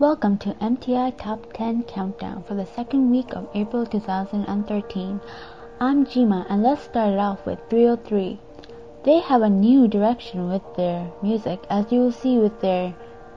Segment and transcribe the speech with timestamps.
[0.00, 5.20] Welcome to MTI Top 10 Countdown for the second week of April 2013.
[5.78, 8.36] I'm Jima and let's start it off with 3OH!3.
[9.04, 12.92] They have a new direction with their music as you will see with their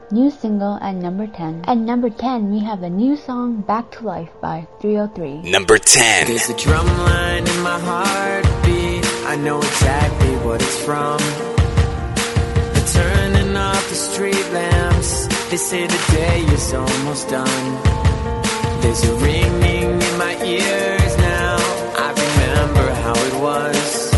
[0.10, 1.66] new single at number 10.
[1.68, 5.44] At number 10 we have the new song Back to Life by 3OH!3.
[5.52, 6.26] Number 10.
[6.26, 9.06] There's a drum line in my heartbeat.
[9.28, 11.20] I know exactly what it's from.
[12.74, 14.77] The turning off the street lamps.
[15.50, 17.82] They say the day is almost done.
[18.82, 21.56] There's a ringing in my ears now.
[22.06, 24.12] I remember how it was.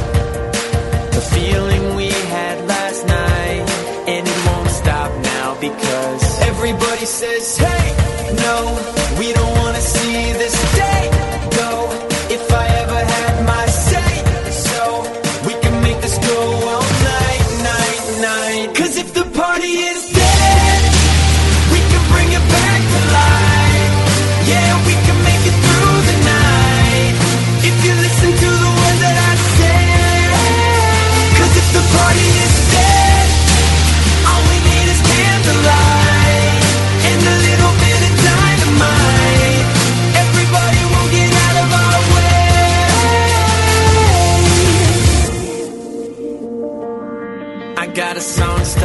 [1.13, 3.63] The feeling we had last night.
[4.07, 7.98] And it won't stop now because everybody says, hey,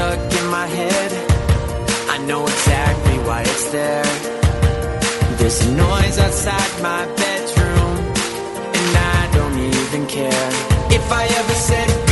[0.05, 1.11] stuck in my head.
[2.15, 4.11] I know exactly why it's there.
[5.39, 7.97] There's a noise outside my bedroom,
[8.79, 10.51] and I don't even care.
[10.99, 12.04] If I ever said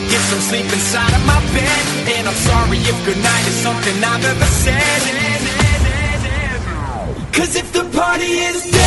[0.00, 1.82] gonna get some sleep inside of my bed.
[2.16, 5.00] And I'm sorry if goodnight is something I've ever said.
[7.32, 8.79] Cause if the party is dead,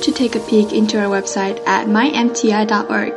[0.00, 3.14] sure to take a peek into our website at mymti.org.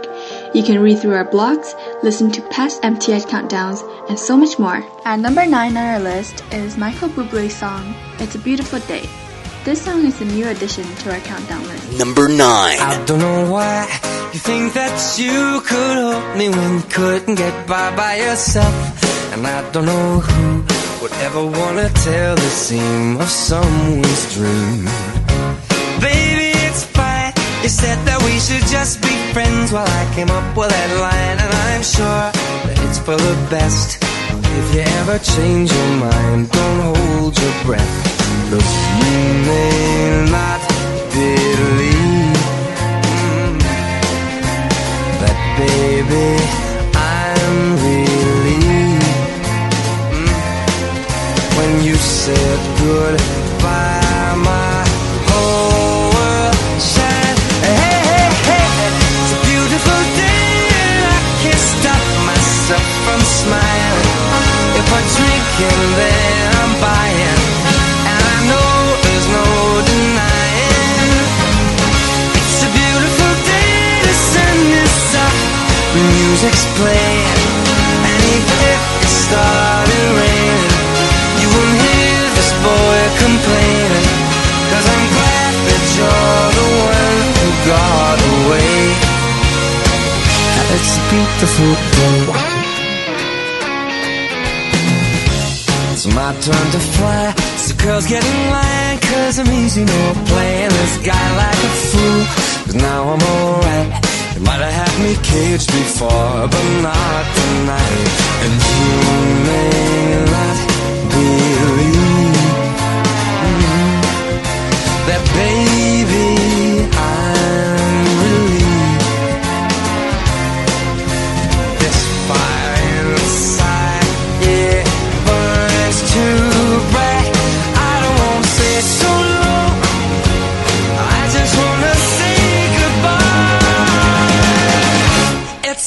[0.55, 1.73] You can read through our blogs,
[2.03, 4.83] listen to past MTI countdowns, and so much more.
[5.05, 9.07] At number 9 on our list is Michael Bublé's song, It's a Beautiful Day.
[9.63, 11.97] This song is a new addition to our countdown list.
[11.97, 12.39] Number 9.
[12.41, 13.87] I don't know why
[14.33, 18.75] you think that you could hold me when you couldn't get by by yourself.
[19.33, 20.63] And I don't know who
[21.01, 25.22] would ever wanna tell the seam of someone's dream.
[27.63, 29.71] You said that we should just be friends.
[29.71, 32.27] Well, I came up with that line, and I'm sure
[32.67, 34.03] that it's for the best.
[34.03, 37.95] If you ever change your mind, don't hold your breath.
[38.51, 38.67] Look,
[38.99, 39.15] you
[39.47, 40.59] may not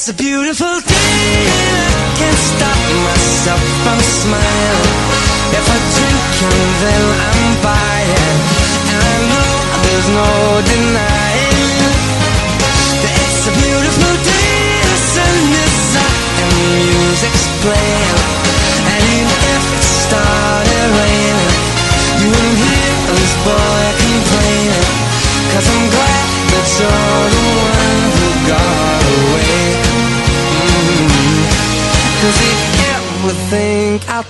[0.07, 4.95] It's a beautiful day and I can't stop myself from smiling.
[5.51, 8.37] If I drink and then I'm buying,
[8.87, 9.51] and I know
[9.83, 10.27] there's no
[10.63, 11.06] denying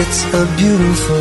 [0.00, 1.16] It's a beautiful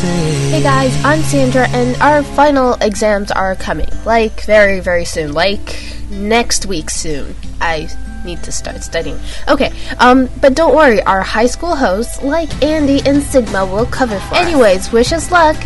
[0.00, 0.50] day.
[0.52, 3.90] Hey guys, I'm Sandra, and our final exams are coming.
[4.06, 5.34] Like, very, very soon.
[5.34, 7.36] Like, next week soon.
[7.60, 7.88] I
[8.24, 9.20] need to start studying.
[9.48, 14.18] Okay, um, but don't worry, our high school hosts, like Andy and Sigma, will cover
[14.18, 14.46] for us.
[14.46, 15.62] Anyways, wish us luck.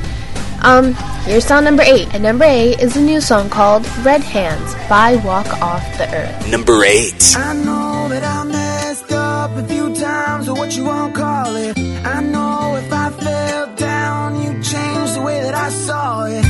[0.62, 4.74] Um, here's song number eight, and number eight is a new song called Red Hands
[4.88, 6.50] by Walk Off the Earth.
[6.50, 7.36] Number 8.
[7.36, 11.95] I know that I messed up a few times, or what you won't call it.
[12.14, 16.45] I know if I fell down, you changed the way that I saw it.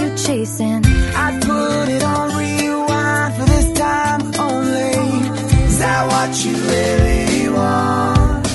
[0.00, 0.82] You chasing?
[1.24, 4.94] I put it on rewind for this time only.
[5.68, 8.46] Is that what you really want?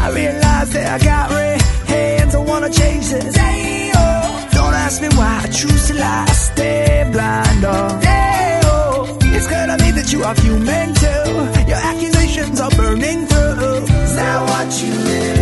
[0.00, 2.34] I realize that I got red hands.
[2.34, 3.36] I wanna change this.
[3.36, 4.48] Oh.
[4.52, 6.26] Don't ask me why I choose to lie.
[6.28, 7.64] I stay blind.
[7.64, 7.98] Oh.
[9.36, 11.24] It's gonna mean that you are human too.
[11.70, 13.84] Your accusations are burning through.
[14.04, 15.37] Is that what you really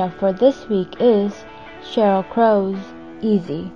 [0.00, 1.44] Extra for this week is
[1.82, 2.78] Sheryl Crow's
[3.20, 3.70] Easy.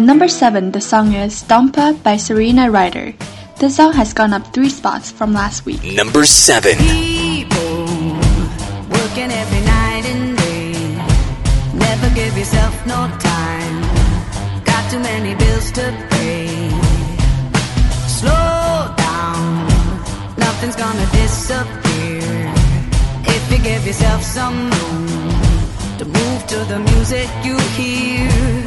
[0.00, 3.12] At number 7, the song is Stompa by Serena Ryder.
[3.58, 5.84] The song has gone up 3 spots from last week.
[5.92, 6.78] Number 7.
[6.78, 7.84] People,
[8.88, 10.72] working every night and day.
[11.76, 13.76] Never give yourself no time.
[14.64, 16.48] Got too many bills to pay.
[18.08, 19.68] Slow down.
[20.40, 22.24] Nothing's gonna disappear.
[23.36, 25.08] If you give yourself some room
[26.00, 28.59] to move to the music you hear.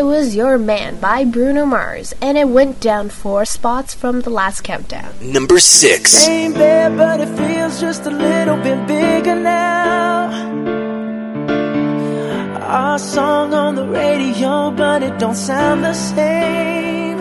[0.00, 4.30] I Was Your Man by Bruno Mars, and it went down four spots from the
[4.30, 5.12] last countdown.
[5.20, 6.10] Number 6.
[6.10, 10.30] Same bed, but it feels just a little bit bigger now.
[12.62, 17.18] Our song on the radio, but it don't sound the same.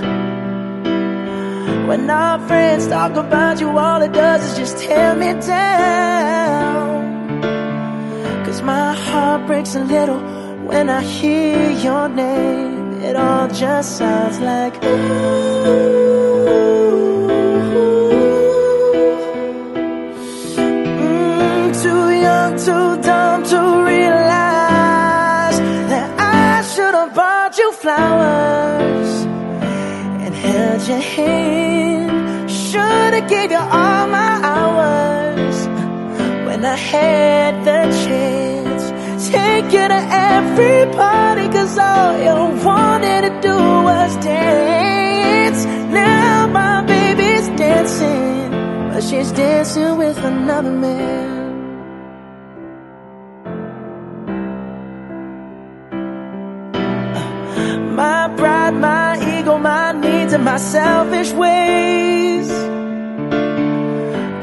[1.86, 7.02] When our friends talk about you, all it does is just tear me down.
[8.46, 10.38] Cause my heart breaks a little
[10.69, 13.01] when I hear your name.
[13.08, 15.69] It all just sounds like ooh.
[21.01, 23.60] Mm, too young, too dumb to
[23.93, 25.58] realize
[25.91, 29.12] that I should have bought you flowers
[30.23, 32.51] and held your hand.
[32.51, 35.58] Should have gave you all my hours
[36.47, 38.38] when I had the chance.
[39.32, 40.02] Take you to
[40.34, 43.58] every party, cause all you wanted to do
[43.89, 45.65] was dance.
[45.94, 48.50] Now my baby's dancing,
[48.92, 51.38] but she's dancing with another man.
[57.96, 62.50] My pride, my ego, my needs, and my selfish ways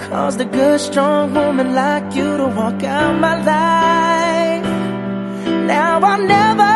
[0.09, 4.46] caused a good, strong woman like you to walk out my life.
[5.67, 6.75] Now I'll never,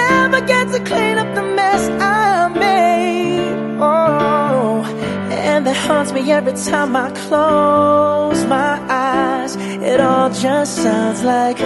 [0.00, 3.56] never get to clean up the mess I made.
[3.80, 4.84] Oh,
[5.30, 9.56] and that haunts me every time I close my eyes.
[9.56, 11.58] It all just sounds like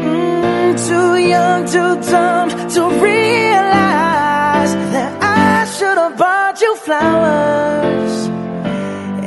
[0.00, 7.87] Mm, too young, too dumb to realize that I should have bought you flowers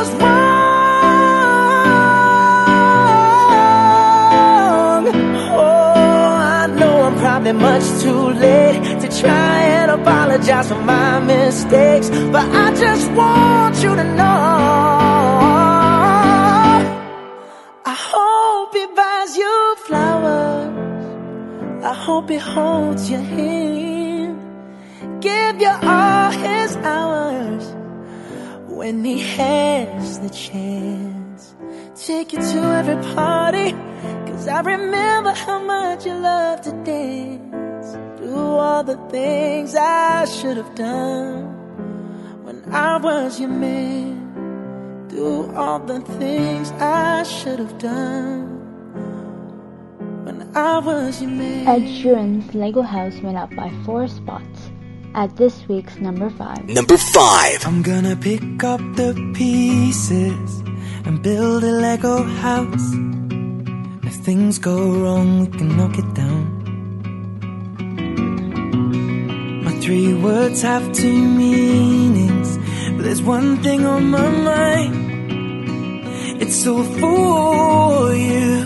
[0.00, 0.30] was wrong.
[5.64, 12.08] Oh, I know I'm probably much too late to try and apologize for my mistakes,
[12.34, 14.46] but I just want you to know.
[17.92, 20.70] I hope he buys you flowers.
[21.92, 24.38] I hope he holds your hand,
[25.20, 27.69] give you all his hours
[28.80, 31.54] when he has the chance.
[32.06, 33.72] Take you to every party,
[34.26, 37.88] cause I remember how much you love to dance.
[38.18, 41.42] Do all the things I should have done
[42.42, 45.08] when I was your man.
[45.08, 48.46] Do all the things I should have done
[50.24, 51.68] when I was your man.
[51.68, 54.70] Ed Sheeran's Lego House went up by four spots
[55.14, 56.68] at this week's number five.
[56.68, 57.66] Number 5.
[57.66, 60.60] I'm gonna pick up the pieces
[61.04, 62.92] and build a Lego house.
[64.04, 66.58] If things go wrong, we can knock it down.
[69.64, 72.58] My three words have two meanings,
[72.96, 75.10] but there's one thing on my mind.
[76.42, 78.64] It's all for you.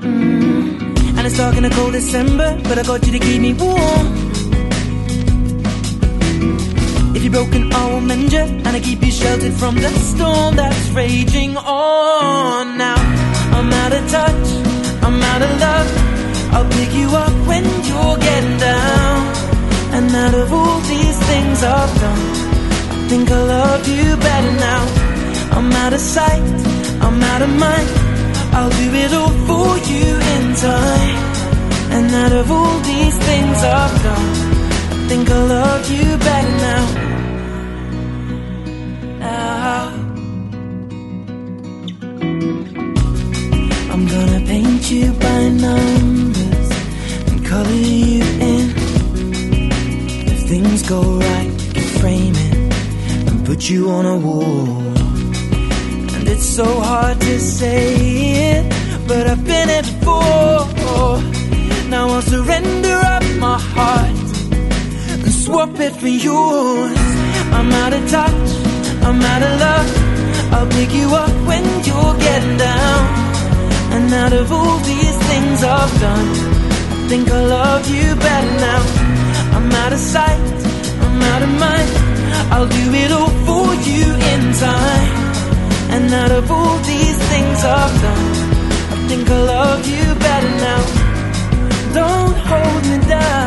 [0.00, 1.16] Mm.
[1.16, 4.13] And it's dark in a cold December, but I got you to keep me warm.
[7.34, 12.78] Broken, will mend you, and I keep you sheltered from the storm that's raging on.
[12.78, 13.00] Now
[13.56, 14.46] I'm out of touch,
[15.06, 15.88] I'm out of love.
[16.54, 19.18] I'll pick you up when you're getting down.
[19.96, 22.24] And out of all these things I've done,
[22.94, 24.82] I think I love you better now.
[25.56, 26.46] I'm out of sight,
[27.04, 27.88] I'm out of mind.
[28.56, 31.18] I'll do it all for you in time.
[31.96, 34.30] And out of all these things I've done,
[34.94, 36.56] I think I love you better.
[36.68, 37.13] Now.
[44.90, 46.70] You by numbers
[47.30, 48.72] and color you in.
[50.32, 54.82] If things go right, you can frame it and put you on a wall.
[56.14, 57.94] And it's so hard to say
[58.50, 58.64] it,
[59.08, 61.18] but I've been it before.
[61.88, 64.18] Now I'll surrender up my heart
[65.24, 66.98] and swap it for yours.
[67.56, 68.48] I'm out of touch,
[69.06, 69.90] I'm out of love.
[70.52, 72.03] I'll pick you up when you're
[74.24, 76.28] out of all these things I've done,
[76.96, 78.82] I think I love you better now.
[79.56, 80.40] I'm out of sight,
[81.04, 81.90] I'm out of mind.
[82.52, 85.12] I'll do it all for you in time.
[85.94, 88.26] And out of all these things I've done,
[88.94, 90.82] I think I love you better now.
[92.00, 93.44] Don't hold me down.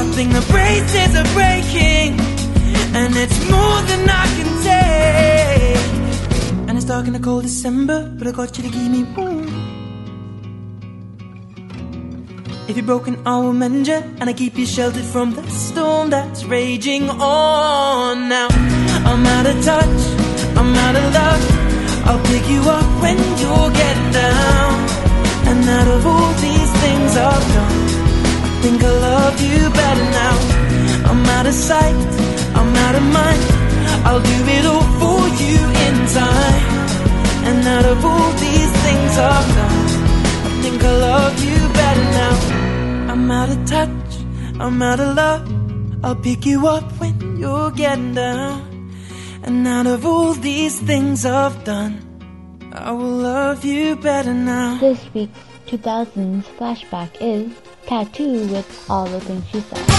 [0.00, 2.10] I think the braces are breaking,
[3.00, 4.57] and it's more than I can
[6.98, 9.46] dark in the cold December, but I got you to give me warm.
[12.68, 16.10] If you're broken, I will mend you, and I keep you sheltered from the storm
[16.10, 18.28] that's raging on.
[18.28, 18.48] Now
[19.10, 20.00] I'm out of touch,
[20.58, 21.44] I'm out of love.
[22.08, 24.72] I'll pick you up when you're getting down.
[25.50, 27.78] And out of all these things I've done,
[28.46, 30.36] I think I love you better now.
[31.10, 32.00] I'm out of sight,
[32.58, 33.42] I'm out of mind.
[34.08, 36.87] I'll do it all for you in time.
[37.48, 39.86] And out of all these things I've done,
[40.48, 43.12] I think I love you better now.
[43.12, 44.10] I'm out of touch,
[44.60, 46.04] I'm out of love.
[46.04, 48.92] I'll pick you up when you're getting down.
[49.44, 51.94] And out of all these things I've done,
[52.72, 54.78] I will love you better now.
[54.78, 57.50] This week's 2000s flashback is
[57.86, 58.46] t.A.T.u.
[58.48, 59.97] with All the Things She Said.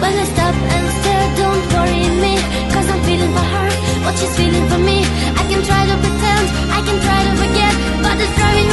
[0.00, 2.34] When I stop and stare, don't worry me,
[2.72, 3.68] cause I'm feeling for her,
[4.04, 4.98] what she's feeling for me.
[5.40, 6.44] I can try to pretend,
[6.76, 7.72] I can try to forget,
[8.04, 8.65] but it's driving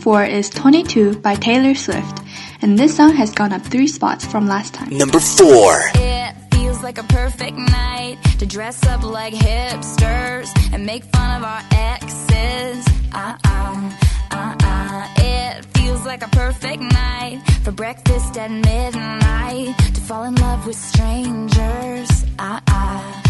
[0.00, 2.20] four is 22 by Taylor Swift,
[2.62, 4.96] and this song has gone up three spots from last time.
[4.96, 5.78] Number four.
[5.94, 11.44] It feels like a perfect night to dress up like hipsters and make fun of
[11.44, 12.86] our exes.
[13.12, 13.90] Uh uh,
[14.30, 15.08] uh uh.
[15.18, 20.76] It feels like a perfect night for breakfast at midnight to fall in love with
[20.76, 22.24] strangers.
[22.38, 23.20] Uh uh,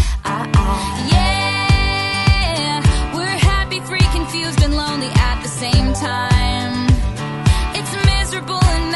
[4.31, 6.87] confused and lonely at the same time.
[7.75, 8.90] It's miserable and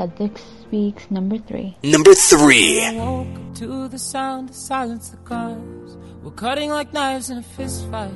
[0.00, 0.30] at this
[0.70, 1.76] week's number three.
[1.84, 2.82] Number three.
[2.82, 7.36] I woke up to the sound of silence the cars were cutting like knives in
[7.36, 8.10] a fist fight.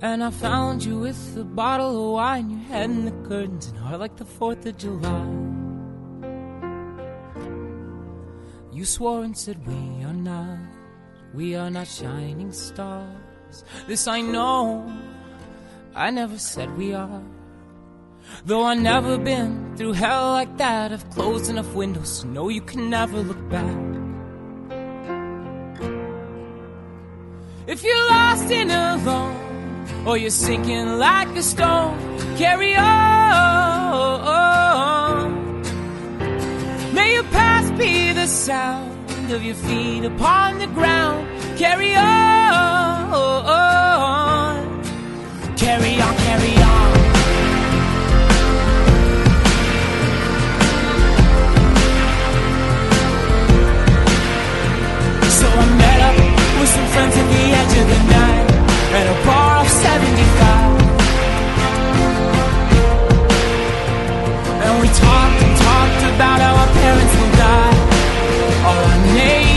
[0.00, 3.78] And I found you with a bottle of wine, your head in the curtains, and
[3.78, 5.26] heart like the 4th of July.
[8.72, 10.58] You swore and said, We are not,
[11.34, 13.64] we are not shining stars.
[13.86, 14.90] This I know,
[15.94, 17.22] I never said we are.
[18.44, 22.60] Though I've never been through hell like that, I've closed enough windows to know you
[22.60, 23.76] can never look back.
[27.66, 29.36] If you're lost and alone,
[30.06, 31.96] or you're sinking like a stone,
[32.36, 32.92] carry on.
[36.92, 41.28] May your past be the sound of your feet upon the ground.
[41.56, 43.12] Carry on.
[45.56, 46.61] Carry on, carry on.
[56.94, 58.48] At the edge of the night
[58.98, 60.82] at a bar of 75.
[64.64, 67.76] And we talked and talked about how our parents will die,
[68.66, 69.51] all our neighbors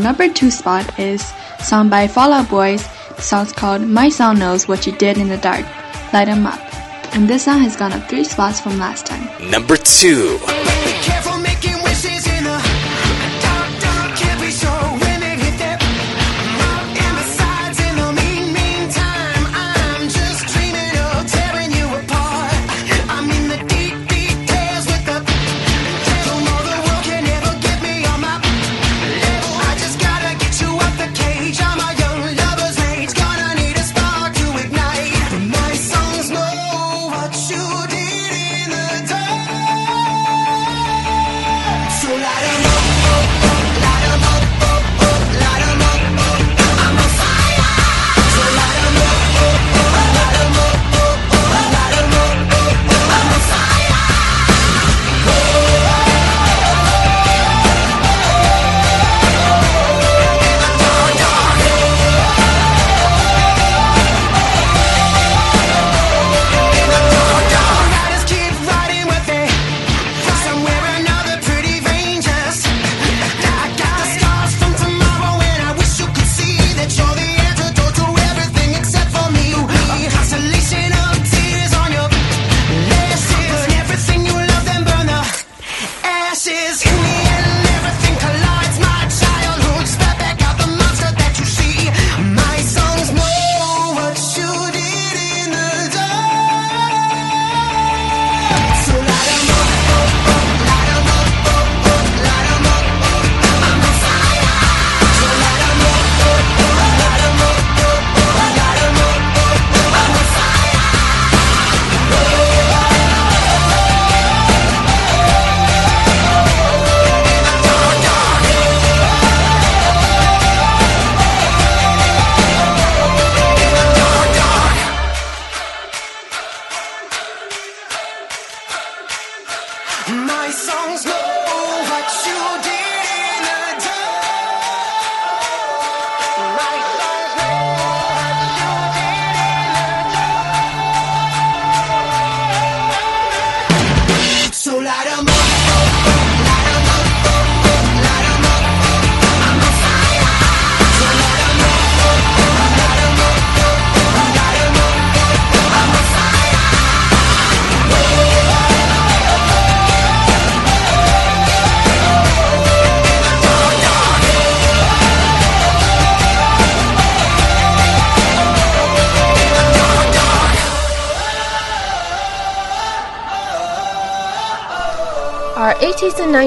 [0.00, 1.22] number two spot is
[1.60, 2.86] song by Fall Out Boys.
[3.16, 5.64] The song's called My Song Knows What You Did in the Dark.
[6.12, 6.60] Light 'em up.
[7.14, 9.28] And this song has gone up three spots from last time.
[9.50, 10.38] Number two.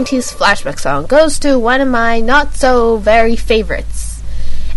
[0.04, 4.22] 90s flashback song goes to one of my not so very favorites.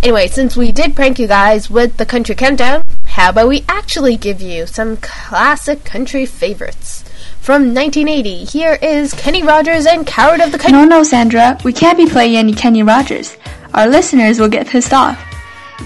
[0.01, 4.17] Anyway, since we did prank you guys with the country countdown, how about we actually
[4.17, 7.03] give you some classic country favorites?
[7.41, 10.75] From 1980, here is Kenny Rogers and Coward of the County.
[10.75, 13.37] No, no, Sandra, we can't be playing any Kenny Rogers.
[13.75, 15.21] Our listeners will get pissed off.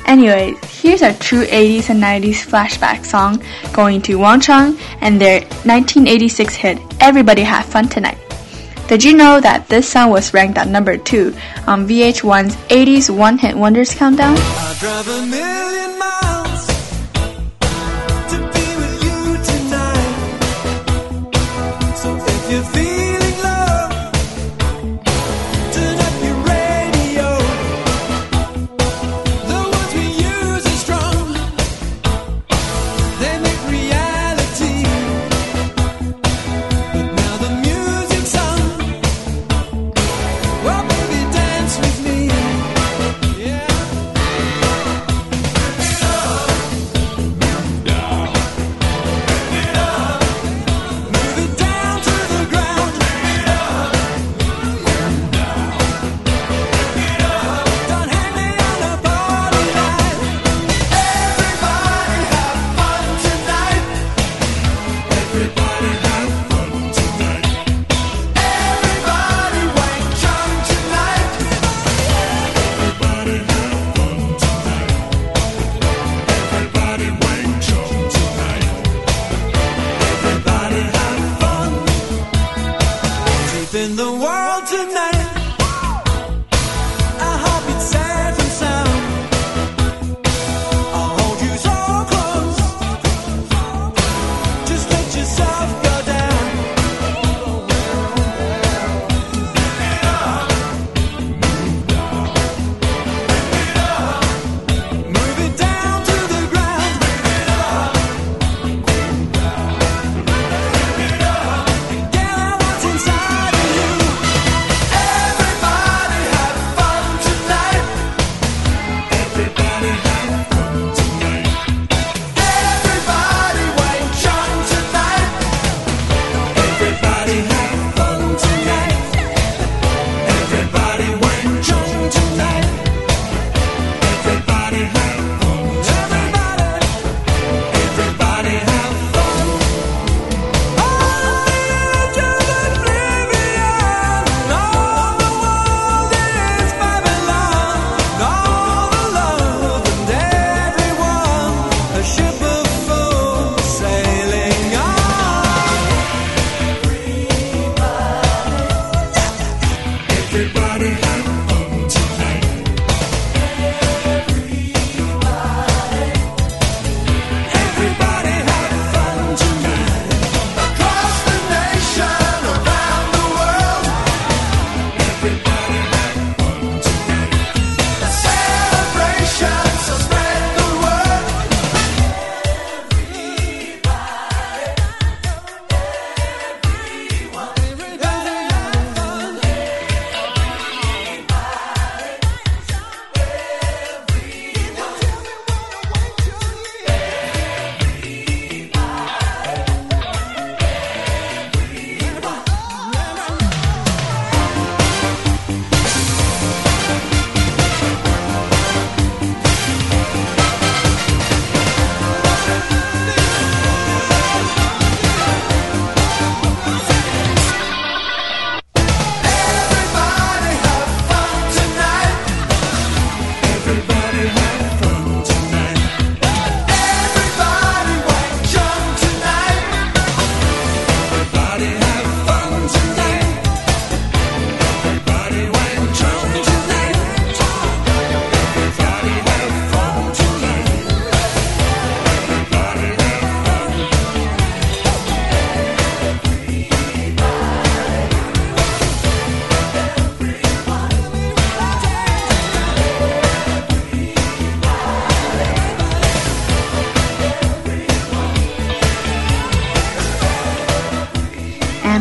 [0.05, 5.41] Anyways, here's our true 80s and 90s flashback song going to Wang Chung and their
[5.65, 8.19] 1986 hit, Everybody Have Fun Tonight.
[8.91, 11.33] Did you know that this song was ranked at number 2
[11.69, 14.35] on VH1's 80s One Hit Wonders Countdown?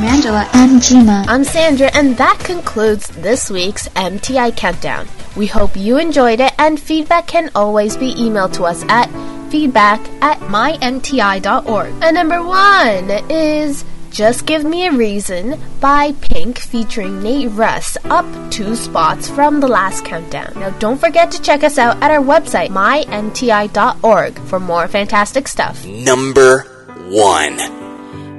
[0.04, 0.48] Angela.
[0.80, 1.26] Manjima.
[1.28, 5.08] I'm Sandra, and that concludes this week's MTI Countdown.
[5.36, 9.08] We hope you enjoyed it, and feedback can always be emailed to us at
[9.52, 11.94] feedback at mymti.org.
[12.02, 18.26] And number one is Just Give Me a Reason by Pink featuring Nate Ruess, up
[18.52, 20.54] two spots from the last countdown.
[20.56, 25.86] Now, don't forget to check us out at our website, mymti.org, for more fantastic stuff.
[25.86, 26.62] Number
[27.10, 27.58] one.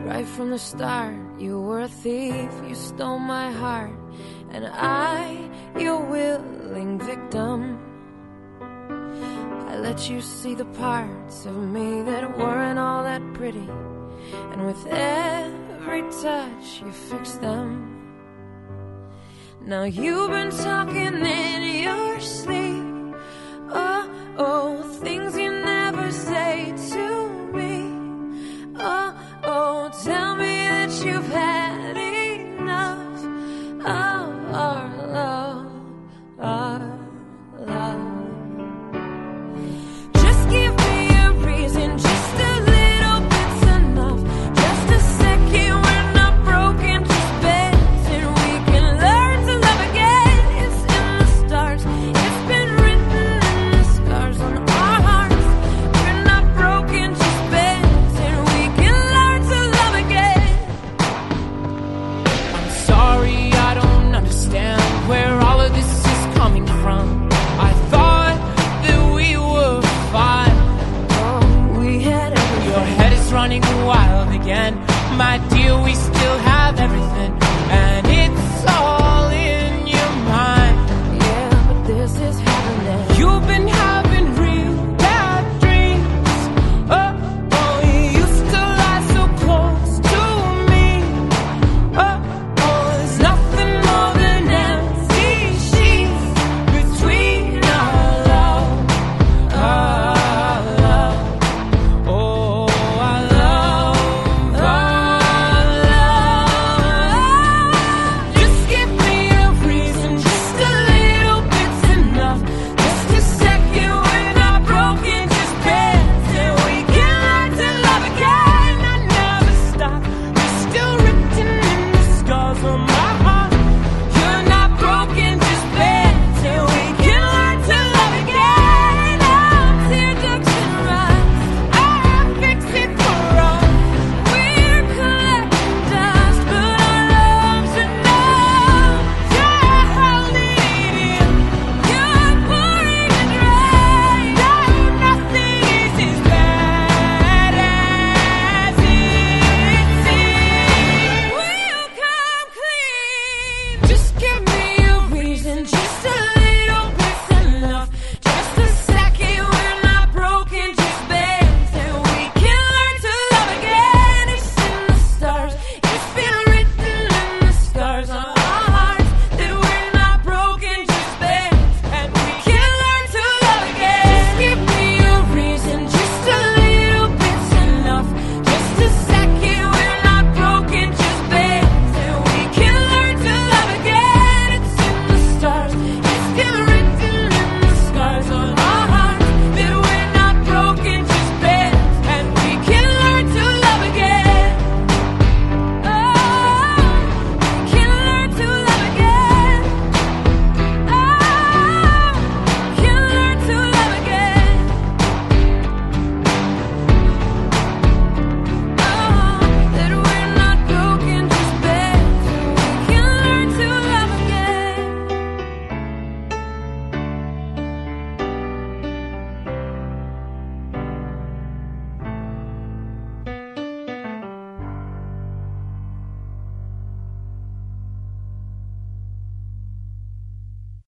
[0.07, 3.99] Right from the start, you were a thief, you stole my heart,
[4.51, 7.79] and I, your willing victim.
[9.71, 13.71] I let you see the parts of me that weren't all that pretty,
[14.53, 17.89] and with every touch, you fixed them.
[19.65, 23.15] Now you've been talking in your sleep.
[23.71, 27.79] Oh, oh, things you never say to me.
[28.77, 33.25] Oh, Oh, tell me that you've had enough
[33.81, 36.80] of our love.